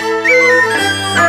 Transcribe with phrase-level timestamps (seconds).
[0.00, 1.23] Música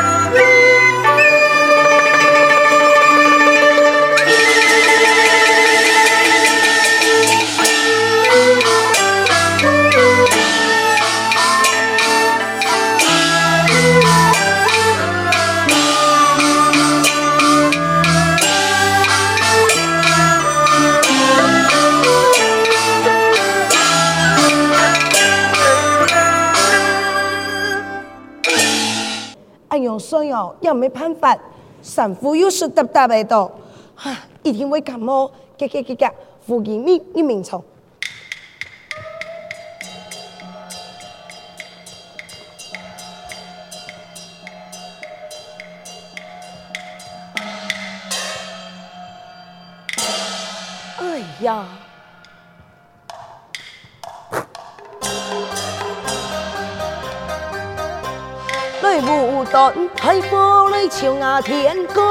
[30.62, 31.38] 又没办法，
[31.82, 33.52] 神父又说答答的多，
[33.96, 36.14] 哈，一定会感冒，嘎嘎嘎嘎，
[36.46, 37.64] 附近一一鸣虫。
[50.98, 51.68] 哎呀！
[59.02, 62.04] 牡丹开花来抢啊天公，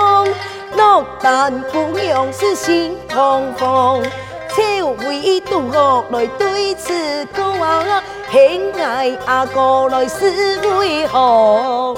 [0.76, 4.02] 牡丹姑娘是心痛痛，
[4.50, 11.94] 秋闈渡河来对此歌啊，恨爱阿哥来是为何？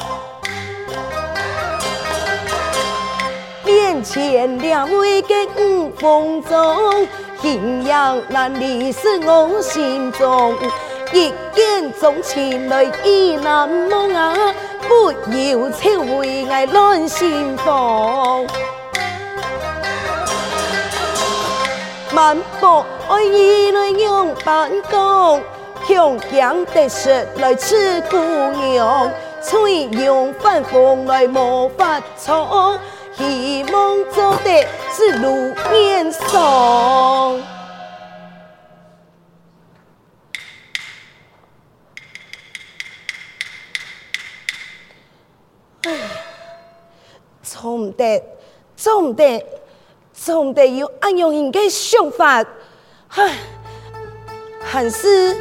[3.65, 6.79] 面前两位嘅五凤妆，
[7.41, 10.55] 形样难离是我心中，
[11.13, 14.35] 一见钟情来意难忘啊。
[14.89, 18.47] 不要请回来乱心房，
[22.15, 25.41] 万般爱意来用板讲，
[25.87, 29.11] 强强的说来刺姑娘，
[29.43, 32.79] 吹用反风来莫发愁，
[33.17, 37.56] 希望做的是路面上。
[47.67, 48.23] 做唔得，
[48.77, 49.45] 做唔得，
[50.15, 52.45] 做唔得，要按用人嘅想法，
[53.09, 53.39] 唉，
[54.63, 55.37] 还是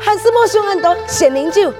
[0.00, 1.72] 还是莫想咁多，先饮酒。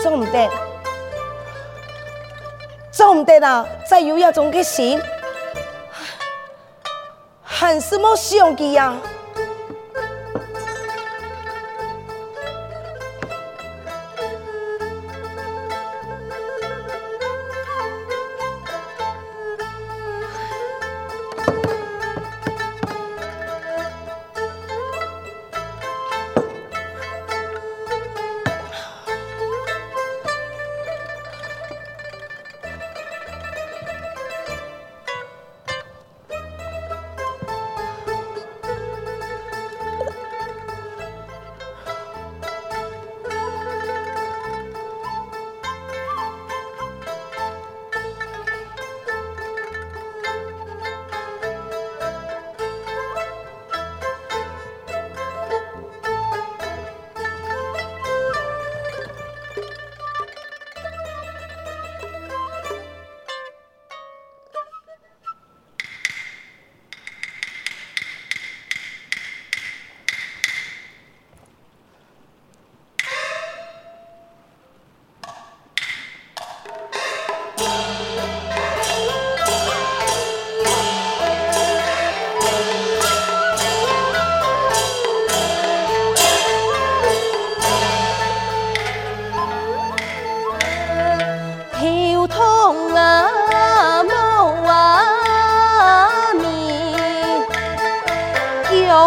[0.00, 0.65] 做唔得。
[3.06, 5.00] 做唔得啦，再有一种个心，
[7.40, 8.96] 还是莫想起呀。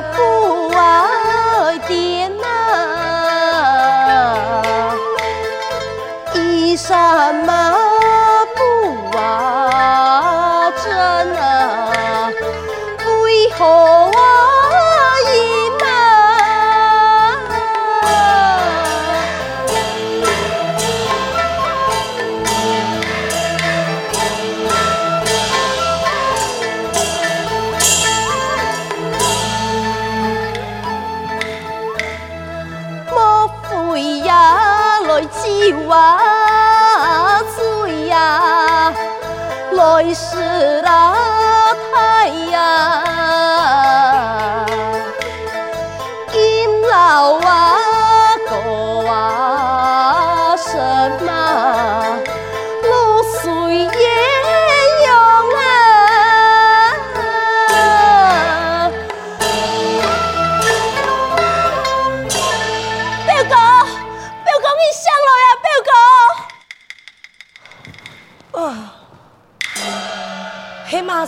[0.01, 2.47] 不爱见呐
[6.33, 7.45] 一山
[40.19, 41.15] 是那
[41.93, 43.58] 太阳。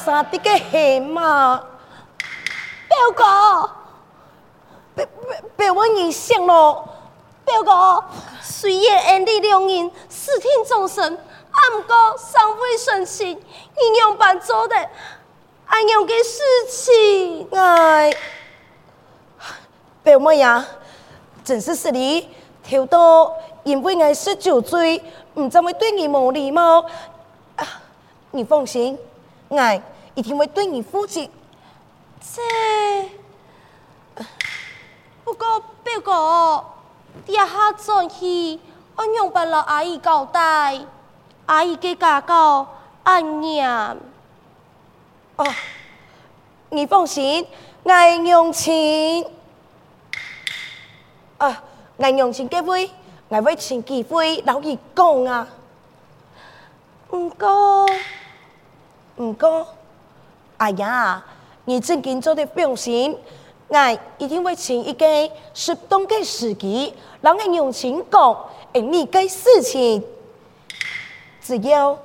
[0.02, 1.58] 黑马啥的个黑马，
[2.88, 3.70] 表哥，
[4.96, 6.88] 别别别问你想咯，
[7.46, 8.04] 表哥，
[8.42, 14.76] 虽然恩利两人视听众生，俺唔过尚未顺心，应用办做的，
[15.68, 18.12] 俺用嘅事情，哎，
[20.04, 20.66] 表妹呀，
[21.44, 22.28] 真是实力，
[22.64, 25.04] 挑多因为俺是酒醉，
[25.36, 26.86] 唔怎会对你无礼貌。
[28.34, 28.98] 你放心，
[29.50, 29.82] 我
[30.16, 31.30] 一定会对你负责。
[32.20, 32.42] 这
[35.24, 36.66] 不过表哥，
[37.26, 38.60] 底下转去，
[38.96, 40.80] 我用不了阿姨交代，
[41.46, 42.68] 阿姨给家教
[43.04, 43.70] 安念。
[45.38, 45.46] 哦，
[46.70, 47.48] 你放心，
[47.84, 47.92] 我
[48.26, 49.26] 用钱。
[51.38, 51.64] 啊，
[51.98, 52.92] 我用钱给会，
[53.30, 55.48] 我会请机会老姨讲啊。
[57.12, 57.88] 唔过。
[59.18, 59.68] 唔过，
[60.62, 61.24] 哎呀，
[61.66, 63.16] 你正经做的表现，
[63.68, 65.06] 我一定会请一个
[65.56, 68.22] 适当的时机，让人用钱讲，
[68.72, 70.04] 而你嘅事情，
[71.42, 71.98] 只要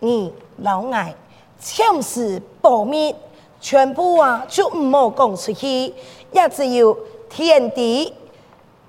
[0.00, 1.14] 你老爱
[1.60, 3.14] 签字保密，
[3.60, 5.94] 全部啊就唔好讲出去，
[6.32, 6.98] 也只有
[7.30, 8.12] 天地、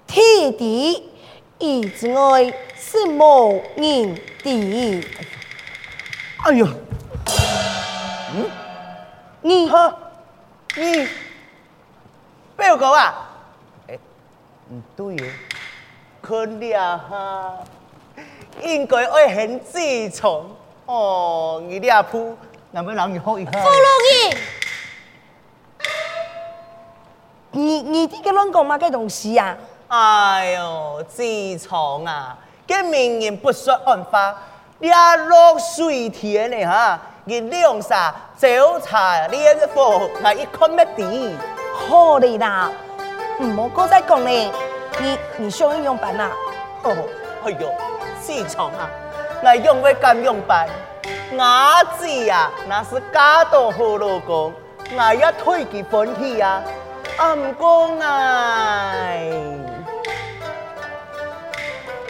[0.07, 1.03] 地地
[1.59, 5.03] 以外是无人的。
[6.45, 6.67] 哎呦！
[8.35, 8.49] 嗯，
[9.45, 9.93] 你哈，
[10.77, 11.05] 你
[12.55, 13.29] 表哥啊？
[13.89, 13.99] 哎，
[14.69, 15.31] 唔对哦，
[16.21, 17.59] 可俩哈，
[18.61, 20.49] 应该会很自从
[20.85, 21.61] 哦。
[21.67, 22.37] 你俩铺，
[22.71, 23.51] 能不能你好一下？
[23.51, 23.67] 不容
[24.13, 24.35] 易，
[27.51, 29.57] 你你这个乱讲嘛个东西啊？
[29.89, 31.21] 哎呦，自
[31.57, 34.37] 从啊，跟明人不说暗话，
[34.79, 37.01] 俩落水田呢哈。
[37.25, 38.47] 你两啥早
[38.81, 41.33] 茶连火，我一看没底。
[41.73, 42.69] 好哩啦，
[43.39, 44.51] 唔好搁再讲嘞。
[44.99, 46.29] 你你想用办啊？
[46.83, 46.93] 哦，
[47.45, 47.73] 哎呦，
[48.21, 48.89] 市场啊，
[49.41, 50.67] 我用会咁用办。
[51.31, 54.53] 我子呀，那是嫁到好老公，
[54.91, 56.61] 我要推佢分去呀。
[57.21, 59.31] 唔讲哎，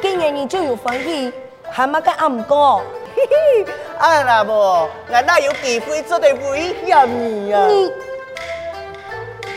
[0.02, 1.32] 今年你就有分去，
[1.70, 2.82] 还冇个唔讲？
[4.04, 4.54] 啊那么，
[5.08, 7.66] 我哪有机会做得危险你啊？
[7.70, 7.90] 你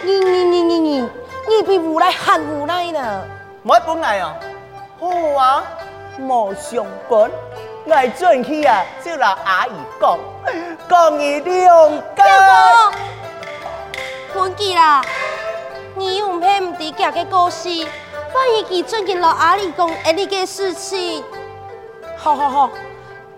[0.04, 1.10] 你你你你
[1.48, 3.24] 你比无赖还无赖呢！
[3.66, 4.32] 冇本来哦，
[5.00, 5.64] 好啊，
[6.16, 7.28] 莫相干。
[7.88, 10.16] 我转去啊，就让阿姨讲，
[10.88, 12.00] 讲你两个。
[12.14, 12.24] 表
[14.32, 15.02] 哥，忘记啦，
[15.96, 17.68] 你用偏唔低价嘅故事，
[18.32, 21.24] 反而佢转去老阿姨讲阿姨嘅事情。
[22.16, 22.70] 好好好。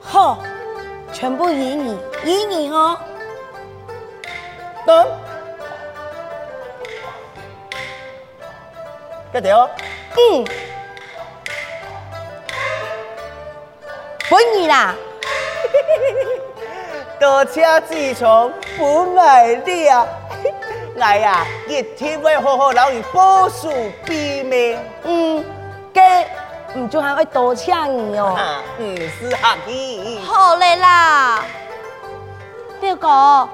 [0.00, 0.38] 好，
[1.12, 2.98] 全部依你，依你哦。
[4.86, 5.06] 等，
[9.32, 9.68] 个条，
[10.16, 10.44] 嗯，
[14.30, 14.94] 回你啦。
[17.20, 20.08] 多谢自从不买了，
[21.00, 23.68] 哎呀，一定会好好让你保守
[24.06, 24.76] 秘密。
[25.02, 25.44] 嗯，
[25.92, 26.00] 给。
[26.76, 28.36] 唔就还会多谢你哦，
[28.78, 30.20] 嗯，是客气。
[30.26, 31.42] 好嘞啦，
[32.80, 33.48] 表哥，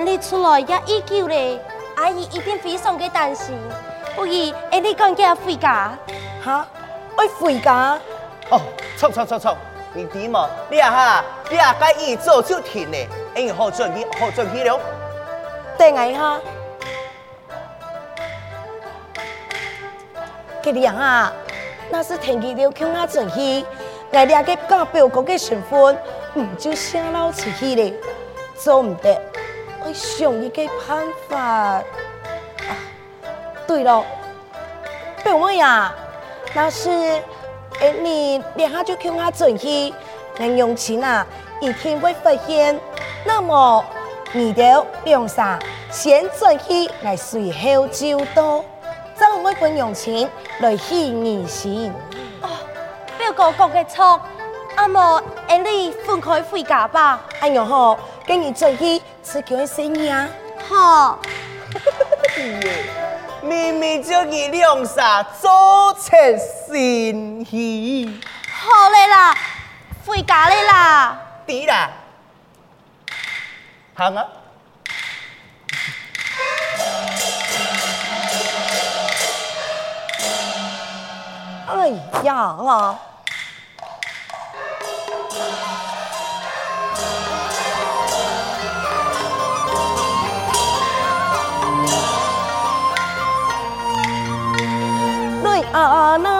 [0.00, 1.60] 你出来也依旧嘞，
[1.96, 3.56] 阿姨一定非常嘅担心。
[4.14, 5.92] 不如你赶紧回家。
[6.44, 6.66] 哈？
[7.16, 7.98] 我回家？
[8.50, 8.60] 哦，
[8.98, 9.56] 错错错错，
[9.94, 10.48] 你点嘛？
[10.68, 14.78] 你啊哈，你啊该一早就停嘞，哎，好转去，好转去了。
[15.78, 16.40] 等一下，
[20.60, 21.32] 给你啊。
[21.90, 23.64] 那是天气了，叫我转去，
[24.10, 25.96] 我俩个假表哥个身份，
[26.34, 27.92] 唔就泄露出去了，
[28.56, 29.20] 做唔得，
[29.84, 31.38] 我想一个办法。
[31.38, 31.82] 啊，
[33.66, 34.04] 对了，
[35.22, 35.94] 表妹呀，
[36.54, 36.90] 那是，
[37.80, 39.94] 哎，你俩下就叫我转去，
[40.38, 41.26] 能用钱啊，
[41.60, 42.78] 一定会发现。
[43.24, 43.84] 那么，
[44.32, 45.58] 你的两啥
[45.90, 48.64] 先转去，来随后就到。
[49.46, 51.92] 找我份用钱来献义心。
[52.42, 52.48] 哦，
[53.16, 54.20] 表哥讲的错，
[54.74, 57.20] 阿莫，你分开回家吧。
[57.38, 60.28] 哎呦吼，跟你做去吃叫生意啊。
[60.68, 61.20] 好。
[63.40, 66.18] 明明就你两啥做成
[66.66, 68.20] 生意。
[68.50, 69.32] 好嘞啦，
[70.04, 71.20] 回家嘞啦。
[71.46, 71.90] 对啦。
[73.94, 74.26] 行啊。
[81.68, 81.88] 哎
[82.22, 82.98] 呀啊！
[95.42, 96.35] 对啊啊那。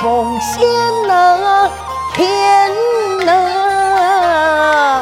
[0.00, 0.62] 奉献
[1.06, 1.70] 那
[2.14, 2.70] 天
[3.24, 5.00] 呐，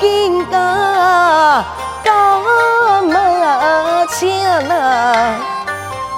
[0.00, 1.64] 金家
[2.04, 4.72] 干嘛钱哪，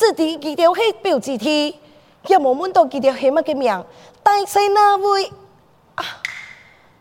[0.00, 1.78] 这题记条是标记题，
[2.26, 3.84] 也冇问到记条系乜嘅名，
[4.22, 5.30] 但是那位
[5.94, 6.02] 啊，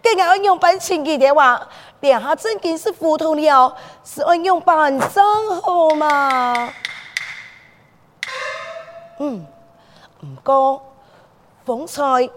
[0.03, 1.65] 今日按用办清记条话，
[2.01, 6.73] 两下真经是糊涂了，是按用办账号嘛？
[9.19, 9.47] 嗯，
[10.19, 10.81] 唔过，
[11.63, 12.29] 方才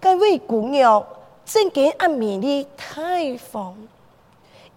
[0.00, 1.04] 该位姑娘
[1.44, 3.76] 真经暗面的太放，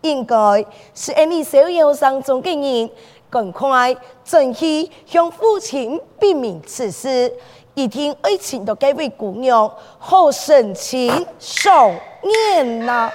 [0.02, 2.90] 应该是因你手游上中的人。
[3.32, 7.32] 赶快进去向父亲禀明此事，
[7.76, 11.92] 一定爱情到这位姑娘好生情少
[12.24, 13.12] 年呐！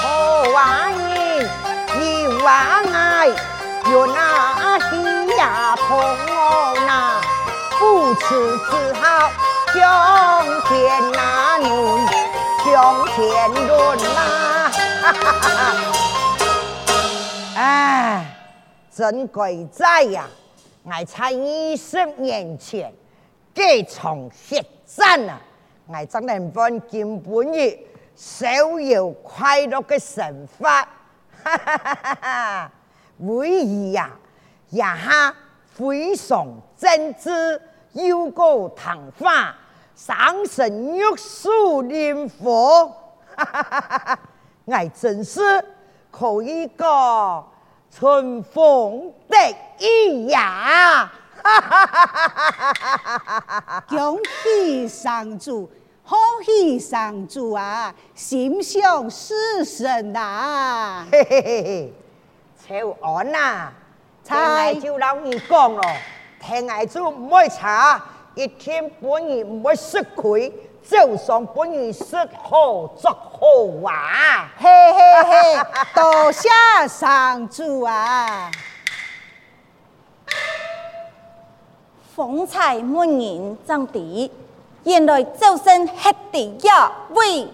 [0.00, 1.46] 好玩意，
[2.00, 3.28] 一玩爱，
[3.90, 7.20] 有那喜呀朋友那，
[7.78, 9.30] 不辞自豪，
[9.72, 9.80] 向
[10.68, 10.72] 天
[11.12, 11.70] 那伦。
[12.64, 12.70] 向
[13.14, 14.70] 前轮呐！
[17.56, 18.24] 哎，
[18.96, 20.24] 真怪哉呀！
[20.84, 22.94] 我才二十年前
[23.54, 25.40] 这场血战啊，
[25.86, 27.78] 我怎能忘记本日
[28.14, 30.66] 逍遥快乐嘅生活？
[31.44, 32.72] 哈哈哈哈哈！
[33.18, 34.10] 会议呀，
[34.70, 35.34] 一下
[35.66, 37.60] 非常政治，
[37.92, 39.54] 又过谈话。
[39.94, 40.16] 上
[40.46, 42.88] 神玉树临风，
[43.36, 44.18] 哈哈哈哈哈！
[44.64, 45.40] 我真是
[46.10, 47.44] 可以个
[47.90, 49.36] 春风得
[49.78, 51.12] 意呀！
[51.42, 53.84] 哈哈哈哈哈哈！
[53.88, 55.70] 恭喜上主，
[56.08, 57.92] 恭喜上主啊！
[58.14, 61.04] 心想事成呐！
[61.10, 61.92] 嘿嘿嘿嘿，
[62.66, 63.72] 秋安呐，
[64.22, 65.82] 才就老你讲咯，
[66.40, 68.00] 听爱就唔会查。
[68.34, 70.50] 一天半夜唔会吃亏，
[70.82, 74.48] 早上半夜吃好作好啊！
[74.56, 75.62] 嘿嘿嘿，
[75.94, 76.48] 多谢
[76.88, 78.50] 上主啊！
[82.14, 84.30] 风采满人争地，
[84.84, 85.64] 原来就是
[85.96, 87.48] 黑的呀喂！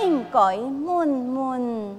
[0.00, 1.96] 应该满满，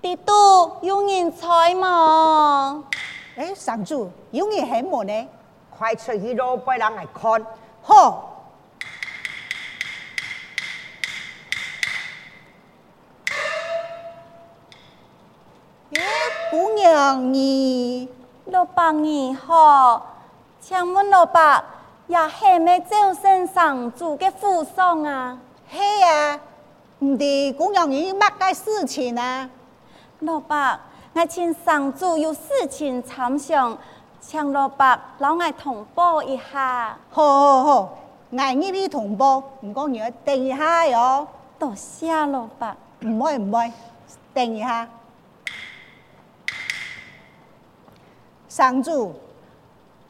[0.00, 2.82] 地都有人猜吗？
[3.36, 5.28] 哎，上主，有人很么呢？
[5.70, 7.46] 快出去咯，俾人来看。
[7.82, 8.30] 好。
[16.94, 20.14] 老伯你好，
[20.60, 21.64] 请问老伯，
[22.06, 25.38] 也系咪招生上主嘅府上啊？
[25.70, 26.38] 系啊，
[26.98, 29.48] 唔知姑娘你乜嘅事情啊？
[30.20, 30.78] 老伯。
[31.14, 33.76] 我请上主有事情参详，
[34.20, 36.96] 请老伯老爱同报一下。
[37.10, 37.98] 好好好，
[38.36, 41.26] 爱你的同报，唔讲你要等一下哟。
[41.58, 42.74] 多谢老伯。
[43.00, 43.72] 唔会唔会，
[44.34, 44.88] 等一下。
[48.52, 49.14] 上主，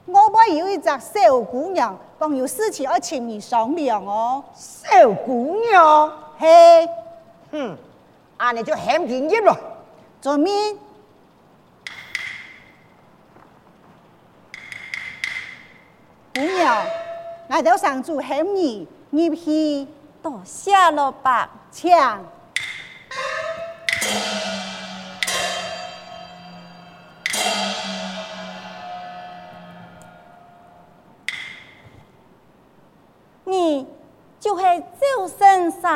[0.04, 4.42] 我哋有一只小姑娘，讲有事情要请你商量哦。
[4.52, 6.88] 小姑娘，嘿，
[7.52, 7.78] 嗯，
[8.36, 9.56] 啊你就很便宜咯，
[10.20, 10.52] 做咩？
[16.34, 16.84] 姑娘，
[17.48, 19.86] 我到上主喊你入去，
[20.20, 21.96] 多谢了吧，请。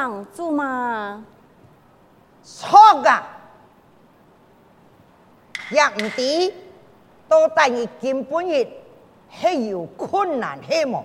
[0.06, 1.24] 生上主吗？
[2.42, 3.22] 错噶，
[5.70, 6.54] 也唔知，
[7.28, 8.66] 都带你见本日。
[9.28, 11.04] 还有困难希望，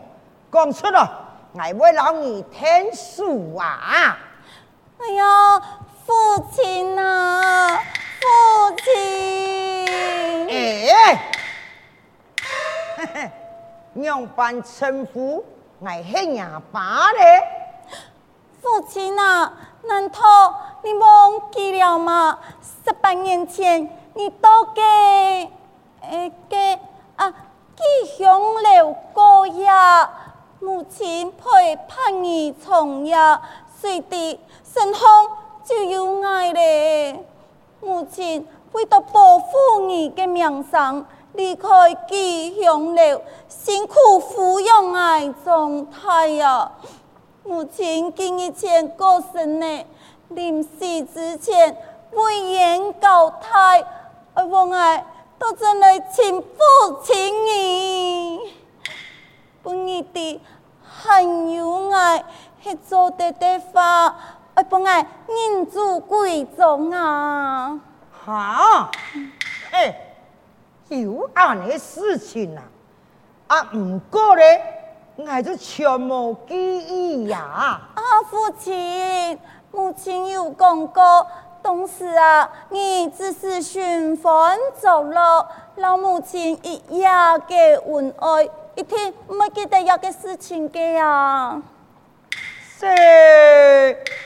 [0.51, 1.09] 讲出来，
[1.55, 4.17] 我为老你听数啊！
[4.99, 5.59] 哎呀，
[6.05, 6.13] 父
[6.51, 10.47] 亲啊，父亲！
[10.47, 11.33] 哎，
[12.95, 13.31] 嘿嘿，
[13.93, 15.43] 娘扮称呼，
[15.79, 17.41] 我系娘爸嘞。
[18.61, 19.51] 父亲啊，
[19.85, 20.19] 难道
[20.83, 22.37] 你忘记了吗？
[22.85, 24.81] 十八年前，你到给
[26.01, 26.79] 诶给
[27.15, 27.33] 啊
[27.75, 27.83] 吉
[28.17, 29.67] 祥楼过夜，
[30.59, 33.17] 母亲陪盼儿从夜，
[33.79, 35.01] 随地身后
[35.63, 37.25] 就有爱嘞。
[37.79, 41.03] 母亲为了保护你的名声，
[41.33, 46.71] 离开吉祥楼，辛苦抚养爱状态呀。
[47.43, 49.85] 母亲今日前过身呢，
[50.29, 51.75] 临死之前
[52.11, 53.83] 未言交代，
[54.35, 55.03] 而我爱
[55.39, 58.39] 都真来请父亲你，
[59.63, 60.39] 不义的
[60.83, 62.23] 很有爱，
[62.61, 64.15] 去做的的话，
[64.53, 67.79] 而不爱认祖归宗啊！
[68.23, 68.91] 哈，
[69.71, 69.95] 哎，
[70.89, 72.61] 有案的事情啊，
[73.47, 74.77] 啊，唔过咧。
[75.27, 77.81] 我就全无记忆呀！
[77.93, 79.37] 啊，父亲，
[79.71, 81.27] 母亲有讲过，
[81.61, 88.43] 当时啊，你只是寻欢作乐，老母亲一夜嘅恩爱，
[88.75, 91.61] 一天唔记得有个事情嘅呀。
[92.79, 92.87] 是，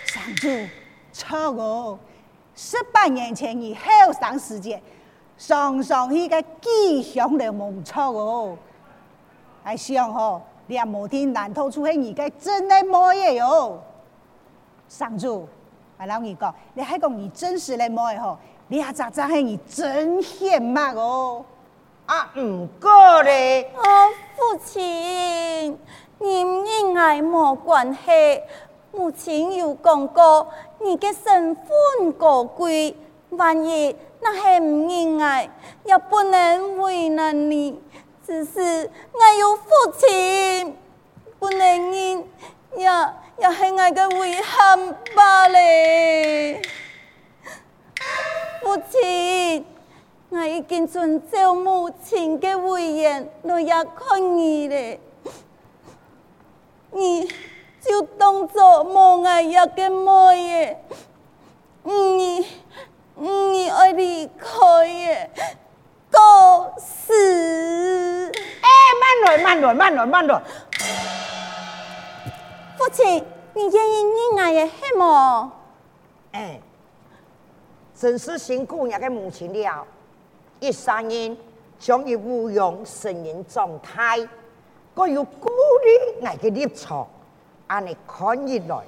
[0.05, 0.47] 上主
[1.11, 1.99] 错哦，
[2.55, 4.81] 十八年前以后生时间，
[5.37, 8.57] 常常去个吉祥的梦错哦，
[9.63, 10.41] 还想吼。
[10.41, 13.79] 你你也无听难道出现你该真的摸耶哟？
[14.87, 15.47] 上主，
[15.99, 18.37] 我老你讲，你还讲你真实的模样吼？
[18.67, 21.45] 你也咋咋系你真显嘛哦？
[22.07, 23.83] 啊，唔过咧，啊，
[24.35, 25.77] 父亲，
[26.19, 27.99] 你应爱冇关系。
[28.91, 30.47] 母亲有讲过，
[30.79, 32.95] 你嘅身份高贵，
[33.31, 35.49] 万一那系唔应爱，
[35.83, 37.79] 也不能为难你。
[38.25, 39.65] 只是我有父
[39.99, 40.75] 亲，
[41.37, 42.27] 不能因
[42.75, 42.85] 也
[43.37, 45.57] 也是我的遗憾罢了。
[48.61, 49.63] 父亲，
[50.29, 54.99] 我已经遵照母亲的遗言来也看你了，
[56.91, 57.27] 你
[57.79, 60.75] 就当作冇爱一个模样，
[61.83, 62.43] 你
[63.13, 65.29] 你爱离开耶。
[66.45, 68.31] 告辞！
[68.61, 68.69] 哎，
[69.01, 70.43] 慢点，慢点，慢点，慢来。
[72.77, 75.51] 父亲，你愿意认我的什么？
[76.33, 76.59] 哎，
[77.99, 79.87] 真是辛苦人家母亲了。
[80.59, 81.35] 一三年
[81.79, 84.19] 将伊抚养成人状态，
[84.93, 87.07] 各有顾虑我的立场。
[87.65, 88.83] 按你看起来，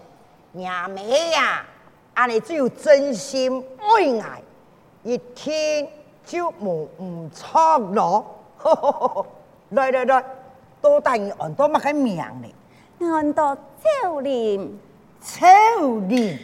[0.52, 1.66] 娘妹呀，
[2.14, 4.44] 按你只有真心爱爱，
[5.02, 5.90] 一天。
[6.28, 8.36] 就冇唔错咯，
[9.72, 10.24] 来来来，
[10.82, 12.54] 多带你按多乜个名呢？
[13.00, 14.78] 按到秋林，
[15.24, 15.46] 秋
[16.10, 16.38] 林，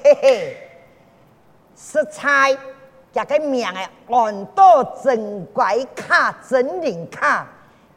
[0.00, 0.56] 嘿嘿，
[1.74, 2.56] 食材
[3.12, 7.48] 加个名哎，按到珍贵卡、真灵卡，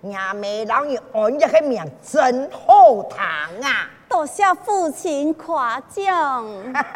[0.01, 3.19] 娘妹老你按一个名真好听
[3.63, 3.87] 啊！
[4.09, 6.43] 多谢父亲夸奖，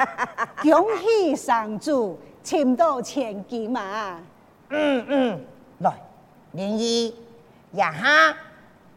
[0.64, 2.20] 恭喜上主。
[2.46, 4.20] 请到前几嘛？
[4.70, 5.46] 嗯嗯，
[5.80, 5.92] 来，
[6.52, 7.16] 林姨，
[7.72, 8.38] 呀哈，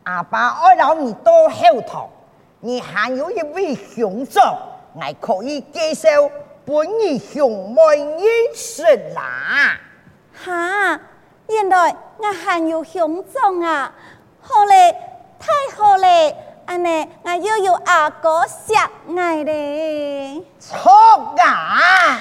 [0.04, 2.10] 阿爸爱老你多后头，
[2.60, 4.54] 你还有一位兄长，
[4.92, 6.10] 我可以介绍
[6.66, 8.82] 本你兄妹认识
[9.14, 9.80] 啦。
[10.44, 11.00] 哈，
[11.48, 13.90] 原来我还有兄长啊，
[14.42, 14.94] 好嘞，
[15.38, 18.74] 太好嘞，安尼我又有阿哥锡
[19.16, 20.42] 爱嘞。
[20.60, 20.92] 错
[21.38, 22.20] 啊！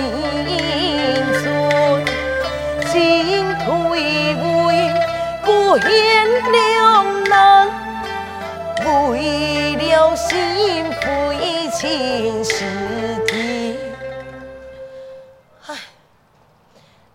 [1.32, 2.04] 春，
[2.92, 2.92] 进
[3.58, 3.64] 退
[4.66, 4.92] 位
[5.42, 5.88] 不显
[6.52, 7.34] 两难，
[9.10, 12.54] 为了心灰情失
[13.26, 13.78] 地。
[15.66, 15.74] 唉，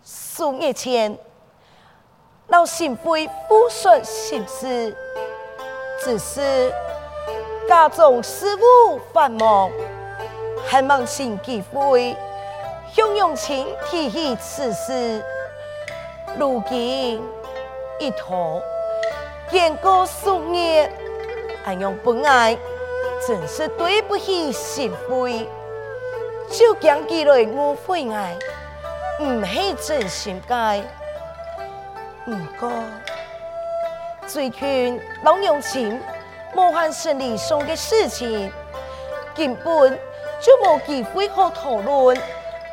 [0.03, 1.15] 数年前，
[2.47, 4.97] 老心灰付出心事，
[6.03, 6.73] 只是。
[7.69, 9.69] 家中事务繁忙，
[10.65, 12.17] 还忙心机会，
[12.91, 15.23] 向永清提起此事。
[16.39, 17.21] 如今
[17.99, 18.59] 一拖，
[19.51, 20.91] 见过数年，
[21.63, 22.57] 俺用本爱，
[23.27, 25.47] 真是对不起心灰，
[26.49, 28.35] 就讲起来误会爱，
[29.21, 30.81] 唔系真心改。
[32.25, 32.71] 不过
[34.25, 36.01] 最近老永清。
[36.59, 38.51] 武汉胜利上的事情，
[39.33, 39.99] 根本
[40.41, 42.21] 就冇机会好讨论。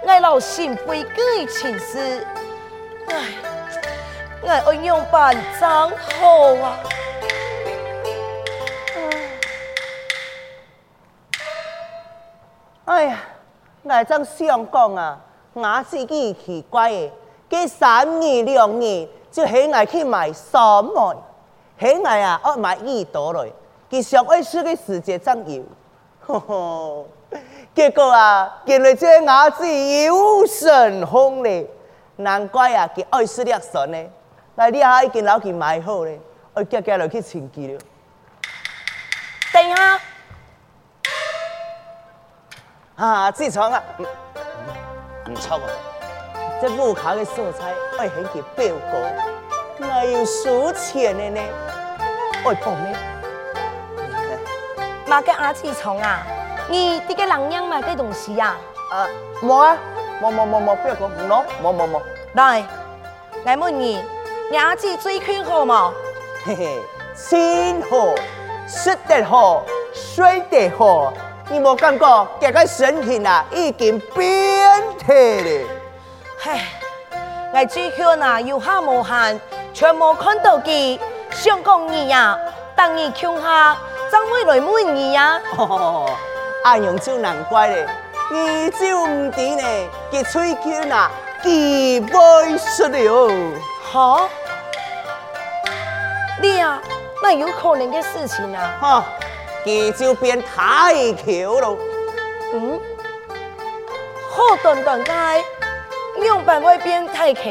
[0.03, 2.27] 我老心灰改情事，
[3.09, 3.25] 唉，
[4.43, 6.79] 我爱用办怎好啊？
[12.87, 13.19] 哎呀，
[13.85, 15.21] 我真想讲啊，
[15.55, 17.13] 我自己奇怪的，
[17.49, 21.15] 这三年两年就起来去买什么？
[21.79, 23.49] 起来啊，我买一朵来。
[23.91, 25.63] 佢上爱说的世界占有，
[26.27, 27.07] 呵呵，
[27.75, 31.71] 结果啊，见了这伢子有神风嘞，
[32.17, 34.11] 难怪啊，佢爱说了神呢。
[34.57, 36.19] 那你还已经老去买好嘞，
[36.55, 37.79] 我夹夹落去请记了。
[39.53, 40.01] 等一下，
[42.97, 45.69] 啊，自创啊，唔唔错啊，
[46.61, 51.41] 这木卡的色彩爱很佢标高，还有数钱的呢，
[52.45, 53.16] 爱讲呢。
[55.07, 56.27] 买个阿七虫啊！
[56.69, 58.57] 你这个人样买个东西啊？
[58.91, 59.07] 啊，
[59.41, 59.77] 冇啊，
[60.21, 62.03] 冇冇冇冇，不要讲，唔攞，冇冇冇。
[62.35, 62.65] 来，
[63.45, 64.03] 我问你，
[64.51, 65.93] 你阿七最近好冇？
[66.45, 66.81] 嘿嘿，
[67.15, 68.15] 心好，
[68.67, 69.63] 食得好，
[69.95, 71.13] 睡得好，
[71.51, 75.69] 你冇感觉这个身体啊已经变态了？
[76.47, 76.67] 唉，
[77.55, 79.41] 我最近啊有下无限，
[79.73, 80.99] 全冇看到佢，
[81.31, 82.37] 想讲你呀，
[82.75, 83.77] 等你穷下。
[84.17, 85.39] 怎会来问你呀？
[86.65, 87.87] 阿娘就难怪嘞，
[88.31, 89.63] 你就唔知呢，
[90.11, 91.11] 佢吹牛啊，
[91.43, 93.31] 几会说了。
[93.93, 94.29] 哈？
[96.41, 96.81] 你啊，
[97.23, 98.75] 那有可能的事情啊？
[98.81, 99.05] 哈，
[99.65, 101.77] 佢就变太巧了。
[102.55, 102.81] 嗯？
[104.31, 105.13] 好短短街，
[106.21, 107.43] 两百块变太巧。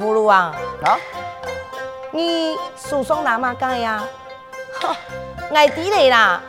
[0.00, 0.54] 葫芦啊？
[0.84, 0.96] 啊？
[2.12, 4.04] 你手上拿嘛盖呀？
[5.54, 6.40] 爱地雷啦，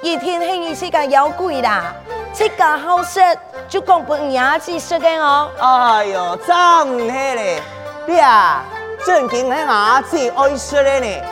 [0.00, 1.92] 一天黑你是个妖怪啦，
[2.32, 3.20] 这个好色
[3.68, 5.50] 就讲不雅气说的哦。
[5.58, 6.56] 哎呦，真
[6.88, 7.62] 唔系咧，
[8.06, 8.64] 你啊，
[9.04, 11.22] 正经系雅气爱说的呢。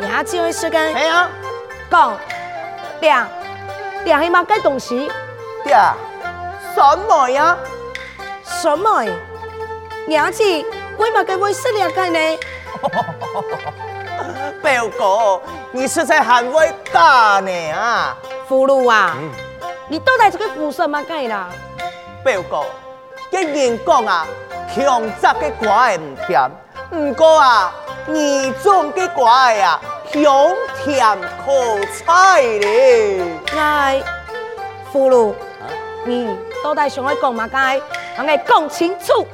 [0.00, 0.92] 雅气爱说的？
[0.92, 1.28] 系啊，
[1.90, 2.16] 讲，
[3.00, 3.28] 俩，
[4.04, 5.10] 俩系乜嘅东西？
[5.66, 5.94] 俩，
[6.74, 7.56] 什么呀？
[8.42, 9.04] 什么？
[10.08, 10.66] 雅气
[10.98, 12.38] 为乜嘅会说俩嘅呢？
[14.62, 15.40] 表哥，
[15.72, 18.16] 你是在喊我干呢啊！
[18.48, 19.30] 葫芦啊，嗯、
[19.88, 21.48] 你到底这个胡说乜鬼啦？
[22.24, 22.62] 表哥，
[23.30, 24.26] 既然讲啊，
[24.74, 26.50] 强杂嘅瓜唔甜，
[26.90, 27.72] 唔过啊，
[28.06, 29.80] 二种嘅瓜呀，
[30.12, 30.22] 香
[30.82, 33.22] 甜可菜咧。
[33.56, 34.02] 哎，
[34.92, 35.34] 葫芦，
[36.04, 37.82] 你到底想要讲乜鬼？
[38.16, 39.26] 我嚟讲清楚。